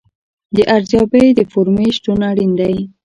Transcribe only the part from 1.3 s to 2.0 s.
د فورمې